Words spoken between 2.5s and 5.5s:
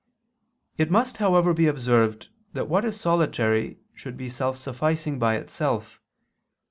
that what is solitary should be self sufficing by